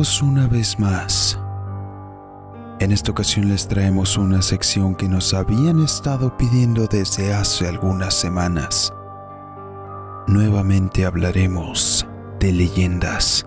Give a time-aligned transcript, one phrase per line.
[0.00, 1.38] Una vez más.
[2.78, 8.14] En esta ocasión les traemos una sección que nos habían estado pidiendo desde hace algunas
[8.14, 8.94] semanas.
[10.26, 12.06] Nuevamente hablaremos
[12.38, 13.46] de leyendas.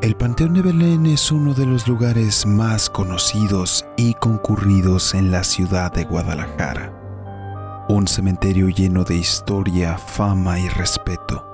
[0.00, 5.44] El Panteón de Belén es uno de los lugares más conocidos y concurridos en la
[5.44, 6.94] ciudad de Guadalajara.
[7.90, 11.46] Un cementerio lleno de historia, fama y respeto.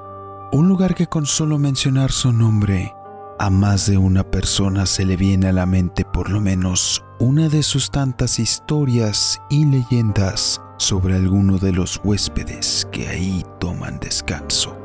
[0.53, 2.96] Un lugar que con solo mencionar su nombre
[3.39, 7.49] a más de una persona se le viene a la mente por lo menos una
[7.49, 14.79] de sus tantas historias y leyendas sobre alguno de los huéspedes que ahí toman descanso.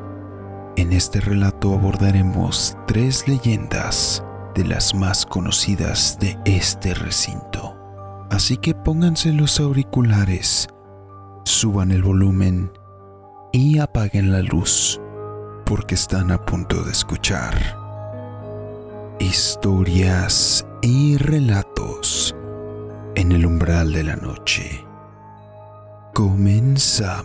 [0.75, 4.23] En este relato abordaremos tres leyendas
[4.55, 7.77] de las más conocidas de este recinto.
[8.29, 10.67] Así que pónganse los auriculares,
[11.43, 12.71] suban el volumen
[13.51, 14.99] y apaguen la luz
[15.65, 17.80] porque están a punto de escuchar
[19.21, 22.35] historias y relatos
[23.15, 24.83] en el umbral de la noche.
[26.13, 27.21] Comenzamos.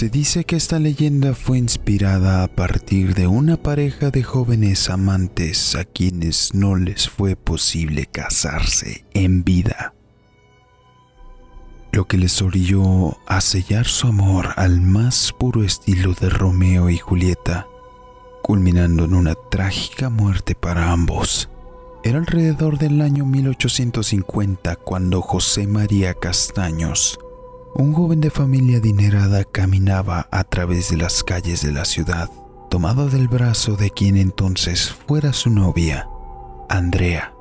[0.00, 5.74] Se dice que esta leyenda fue inspirada a partir de una pareja de jóvenes amantes
[5.74, 9.92] a quienes no les fue posible casarse en vida,
[11.92, 16.96] lo que les orilló a sellar su amor al más puro estilo de Romeo y
[16.96, 17.66] Julieta,
[18.42, 21.50] culminando en una trágica muerte para ambos.
[22.04, 27.18] Era alrededor del año 1850 cuando José María Castaños
[27.74, 32.28] un joven de familia adinerada caminaba a través de las calles de la ciudad,
[32.68, 36.08] tomado del brazo de quien entonces fuera su novia,
[36.68, 37.32] Andrea.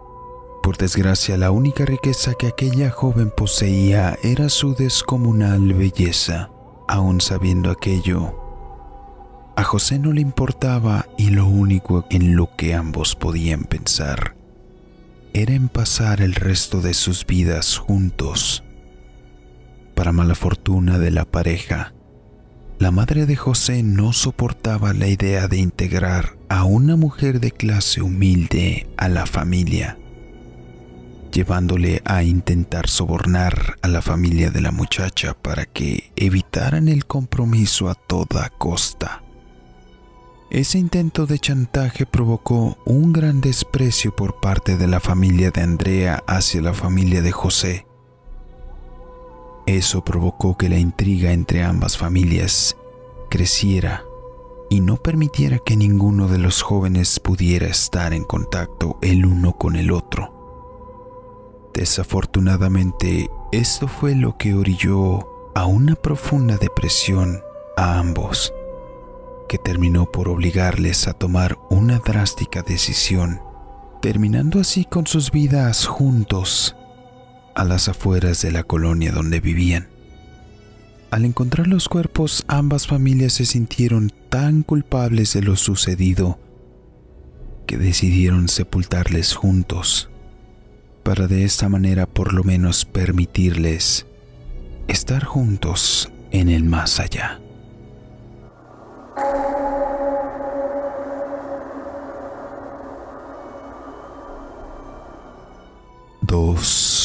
[0.62, 6.50] Por desgracia, la única riqueza que aquella joven poseía era su descomunal belleza.
[6.88, 8.35] Aún sabiendo aquello,
[9.56, 14.35] a José no le importaba y lo único en lo que ambos podían pensar
[15.34, 18.63] era en pasar el resto de sus vidas juntos
[20.00, 21.94] para mala fortuna de la pareja,
[22.78, 28.02] la madre de José no soportaba la idea de integrar a una mujer de clase
[28.02, 29.98] humilde a la familia,
[31.34, 37.90] llevándole a intentar sobornar a la familia de la muchacha para que evitaran el compromiso
[37.90, 39.22] a toda costa.
[40.50, 46.24] Ese intento de chantaje provocó un gran desprecio por parte de la familia de Andrea
[46.26, 47.88] hacia la familia de José,
[49.75, 52.78] eso provocó que la intriga entre ambas familias
[53.30, 54.06] creciera
[54.69, 59.75] y no permitiera que ninguno de los jóvenes pudiera estar en contacto el uno con
[59.75, 61.69] el otro.
[61.74, 67.41] Desafortunadamente, esto fue lo que orilló a una profunda depresión
[67.78, 68.53] a ambos,
[69.47, 73.41] que terminó por obligarles a tomar una drástica decisión,
[74.01, 76.75] terminando así con sus vidas juntos
[77.56, 79.88] a las afueras de la colonia donde vivían.
[81.12, 86.40] Al encontrar los cuerpos, ambas familias se sintieron tan culpables de lo sucedido
[87.66, 90.10] que decidieron sepultarles juntos,
[91.04, 94.06] para de esta manera por lo menos permitirles
[94.88, 97.40] estar juntos en el más allá.
[106.22, 106.99] Dos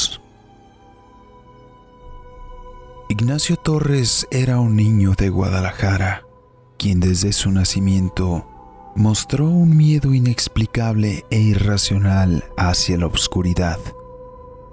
[3.24, 6.26] Ignacio Torres era un niño de Guadalajara,
[6.76, 8.46] quien desde su nacimiento
[8.96, 13.78] mostró un miedo inexplicable e irracional hacia la oscuridad.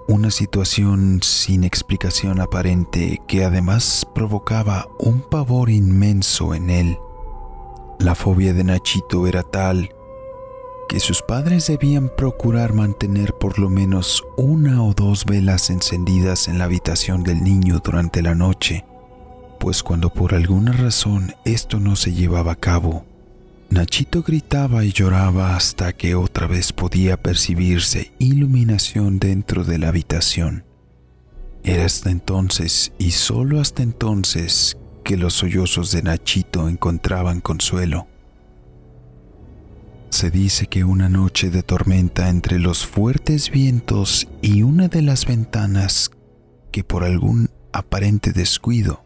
[0.06, 6.98] Una situación sin explicación aparente que además provocaba un pavor inmenso en él.
[8.00, 9.94] La fobia de Nachito era tal
[10.92, 16.58] que sus padres debían procurar mantener por lo menos una o dos velas encendidas en
[16.58, 18.84] la habitación del niño durante la noche,
[19.58, 23.06] pues cuando por alguna razón esto no se llevaba a cabo,
[23.70, 30.66] Nachito gritaba y lloraba hasta que otra vez podía percibirse iluminación dentro de la habitación.
[31.64, 38.11] Era hasta entonces y solo hasta entonces que los sollozos de Nachito encontraban consuelo.
[40.12, 45.24] Se dice que una noche de tormenta entre los fuertes vientos y una de las
[45.24, 46.10] ventanas
[46.70, 49.04] que por algún aparente descuido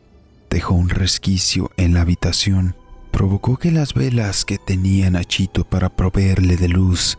[0.51, 2.75] dejó un resquicio en la habitación,
[3.13, 7.19] provocó que las velas que tenía Nachito para proveerle de luz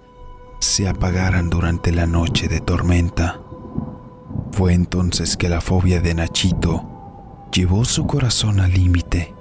[0.60, 3.40] se apagaran durante la noche de tormenta.
[4.52, 9.37] Fue entonces que la fobia de Nachito llevó su corazón al límite.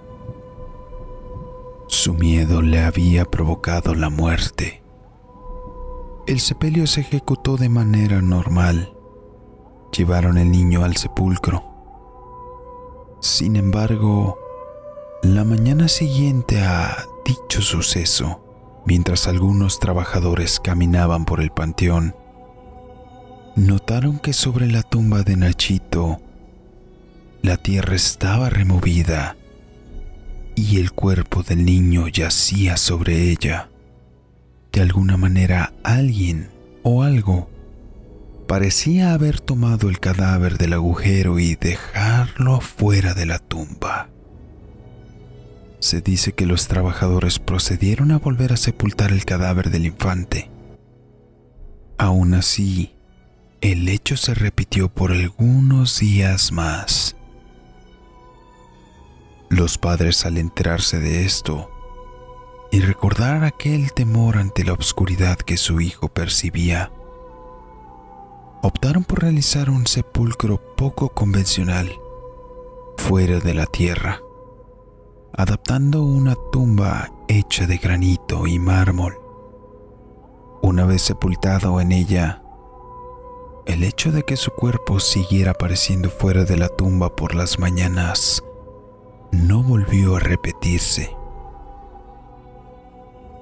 [1.89, 4.83] Su miedo le había provocado la muerte.
[6.27, 8.93] El sepelio se ejecutó de manera normal.
[9.97, 11.65] Llevaron el niño al sepulcro.
[13.21, 14.37] Sin embargo,
[15.23, 22.17] la mañana siguiente a dicho suceso, mientras algunos trabajadores caminaban por el panteón,
[23.55, 26.19] notaron que sobre la tumba de Nachito
[27.43, 29.37] la tierra estaba removida
[30.57, 33.69] y el cuerpo del niño yacía sobre ella.
[34.73, 36.49] De alguna manera alguien
[36.83, 37.49] o algo
[38.49, 44.09] parecía haber tomado el cadáver del agujero y dejarlo fuera de la tumba.
[45.79, 50.51] Se dice que los trabajadores procedieron a volver a sepultar el cadáver del infante.
[51.99, 52.95] Aún así,
[53.61, 57.16] el hecho se repitió por algunos días más.
[59.49, 61.71] Los padres al enterarse de esto
[62.73, 66.91] y recordar aquel temor ante la oscuridad que su hijo percibía,
[68.63, 71.93] optaron por realizar un sepulcro poco convencional
[72.99, 74.21] fuera de la tierra,
[75.33, 79.21] adaptando una tumba hecha de granito y mármol.
[80.61, 82.43] Una vez sepultado en ella,
[83.65, 88.43] el hecho de que su cuerpo siguiera apareciendo fuera de la tumba por las mañanas
[89.37, 91.11] no volvió a repetirse.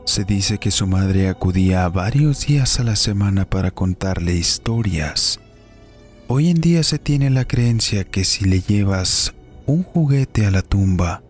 [0.05, 5.41] Se dice que su madre acudía varios días a la semana para contarle historias.
[6.29, 9.35] Hoy en día se tiene la creencia que si le llevas
[9.67, 11.23] un juguete a la tumba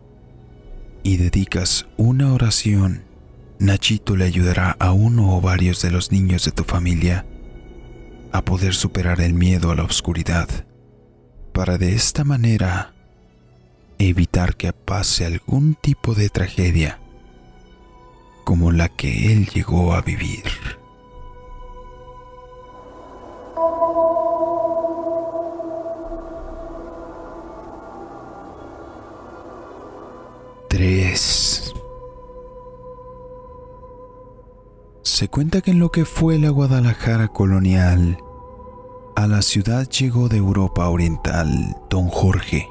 [1.02, 3.04] y dedicas una oración,
[3.58, 7.26] Nachito le ayudará a uno o varios de los niños de tu familia
[8.32, 10.48] a poder superar el miedo a la oscuridad,
[11.52, 12.93] para de esta manera
[14.08, 17.00] evitar que pase algún tipo de tragedia
[18.44, 20.44] como la que él llegó a vivir.
[30.68, 31.72] Tres.
[35.02, 38.18] Se cuenta que en lo que fue la Guadalajara colonial,
[39.16, 42.68] a la ciudad llegó de Europa Oriental don Jorge,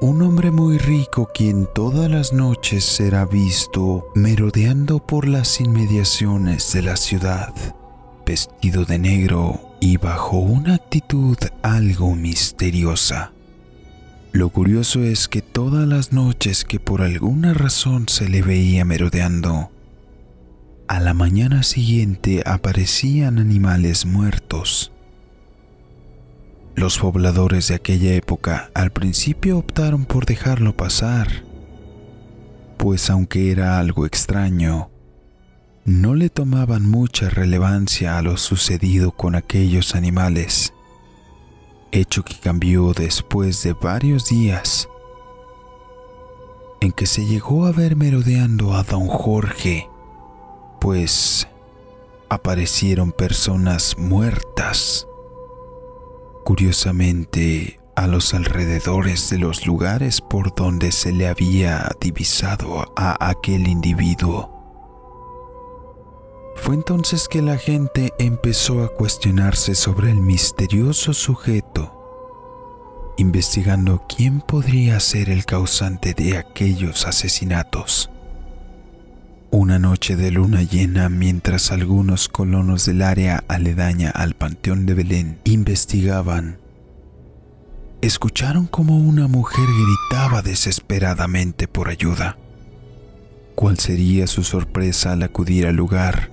[0.00, 6.82] un hombre muy rico quien todas las noches será visto merodeando por las inmediaciones de
[6.82, 7.54] la ciudad,
[8.24, 13.32] vestido de negro y bajo una actitud algo misteriosa.
[14.32, 19.70] Lo curioso es que todas las noches que por alguna razón se le veía merodeando,
[20.88, 24.92] a la mañana siguiente aparecían animales muertos
[26.80, 31.44] los pobladores de aquella época al principio optaron por dejarlo pasar,
[32.78, 34.90] pues aunque era algo extraño,
[35.84, 40.72] no le tomaban mucha relevancia a lo sucedido con aquellos animales,
[41.92, 44.88] hecho que cambió después de varios días
[46.80, 49.86] en que se llegó a ver merodeando a don Jorge,
[50.80, 51.46] pues
[52.30, 55.06] aparecieron personas muertas
[56.50, 63.68] Curiosamente, a los alrededores de los lugares por donde se le había divisado a aquel
[63.68, 64.50] individuo.
[66.56, 74.98] Fue entonces que la gente empezó a cuestionarse sobre el misterioso sujeto, investigando quién podría
[74.98, 78.10] ser el causante de aquellos asesinatos.
[79.52, 85.40] Una noche de luna llena mientras algunos colonos del área aledaña al Panteón de Belén
[85.44, 86.58] investigaban,
[88.00, 92.38] escucharon como una mujer gritaba desesperadamente por ayuda.
[93.56, 96.30] ¿Cuál sería su sorpresa al acudir al lugar?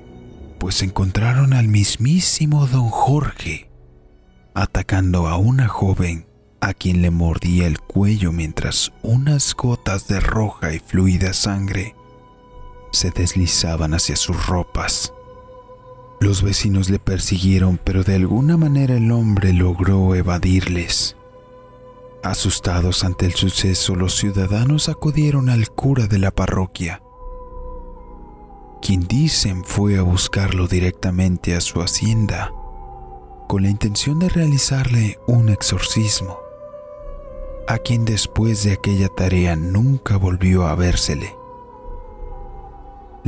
[0.60, 3.68] Pues encontraron al mismísimo don Jorge
[4.58, 6.26] atacando a una joven
[6.62, 11.94] a quien le mordía el cuello mientras unas gotas de roja y fluida sangre
[12.98, 15.14] se deslizaban hacia sus ropas.
[16.20, 21.16] Los vecinos le persiguieron, pero de alguna manera el hombre logró evadirles.
[22.24, 27.04] Asustados ante el suceso, los ciudadanos acudieron al cura de la parroquia,
[28.82, 32.52] quien dicen fue a buscarlo directamente a su hacienda
[33.48, 36.40] con la intención de realizarle un exorcismo,
[37.68, 41.37] a quien después de aquella tarea nunca volvió a vérsele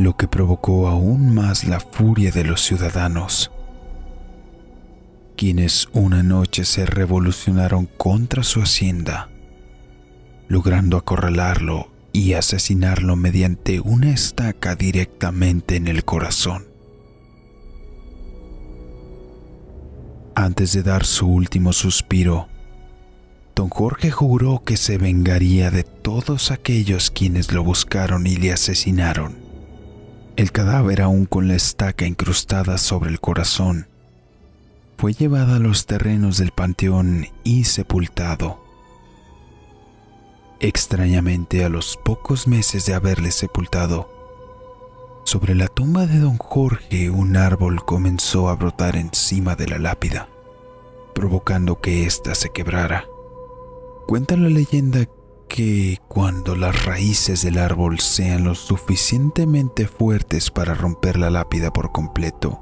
[0.04, 3.52] lo que provocó aún más la furia de los ciudadanos,
[5.36, 9.30] quienes una noche se revolucionaron contra su hacienda,
[10.48, 16.68] logrando acorralarlo y asesinarlo mediante una estaca directamente en el corazón.
[20.34, 22.48] Antes de dar su último suspiro,
[23.54, 29.49] don Jorge juró que se vengaría de todos aquellos quienes lo buscaron y le asesinaron.
[30.40, 33.90] El cadáver aún con la estaca incrustada sobre el corazón
[34.98, 38.64] fue llevado a los terrenos del panteón y sepultado.
[40.62, 44.10] Extrañamente, a los pocos meses de haberle sepultado,
[45.26, 50.30] sobre la tumba de don Jorge un árbol comenzó a brotar encima de la lápida,
[51.14, 53.04] provocando que ésta se quebrara.
[54.08, 55.06] Cuenta la leyenda
[55.50, 61.92] que cuando las raíces del árbol sean lo suficientemente fuertes para romper la lápida por
[61.92, 62.62] completo,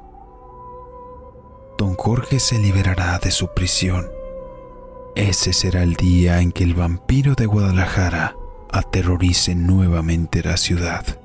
[1.78, 4.08] don Jorge se liberará de su prisión.
[5.16, 8.36] Ese será el día en que el vampiro de Guadalajara
[8.72, 11.20] aterrorice nuevamente la ciudad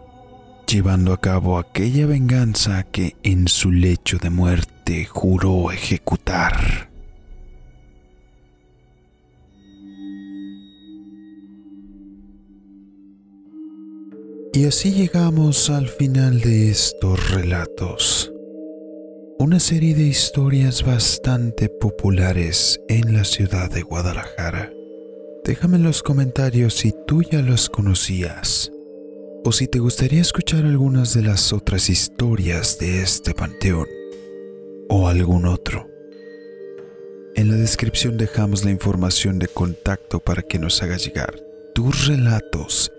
[0.72, 6.91] llevando a cabo aquella venganza que en su lecho de muerte juró ejecutar.
[14.54, 18.30] Y así llegamos al final de estos relatos.
[19.38, 24.70] Una serie de historias bastante populares en la ciudad de Guadalajara.
[25.42, 28.70] Déjame en los comentarios si tú ya los conocías
[29.42, 33.86] o si te gustaría escuchar algunas de las otras historias de este panteón
[34.90, 35.88] o algún otro.
[37.36, 41.40] En la descripción dejamos la información de contacto para que nos hagas llegar
[41.74, 42.92] tus relatos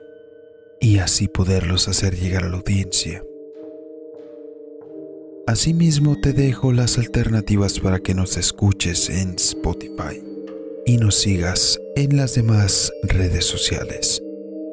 [0.83, 3.23] y así poderlos hacer llegar a la audiencia.
[5.47, 10.21] Asimismo te dejo las alternativas para que nos escuches en Spotify
[10.85, 14.21] y nos sigas en las demás redes sociales.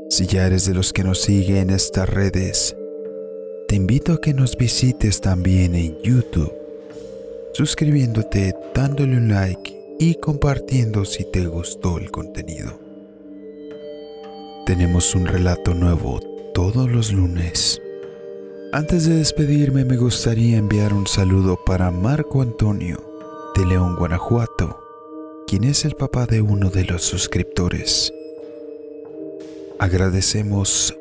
[0.08, 2.74] Si ya eres de los que nos siguen en estas redes,
[3.68, 6.52] te invito a que nos visites también en YouTube,
[7.52, 12.79] suscribiéndote, dándole un like y compartiendo si te gustó el contenido.
[14.70, 16.20] Tenemos un relato nuevo
[16.54, 17.82] todos los lunes.
[18.72, 23.02] Antes de despedirme me gustaría enviar un saludo para Marco Antonio
[23.56, 24.78] de León, Guanajuato,
[25.48, 28.14] quien es el papá de uno de los suscriptores.
[29.80, 30.94] Agradecemos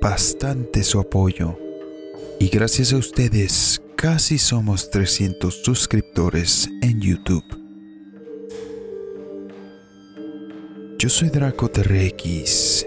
[0.00, 1.58] bastante su apoyo
[2.40, 7.44] y gracias a ustedes casi somos 300 suscriptores en YouTube.
[10.98, 12.86] Yo soy Draco TRX.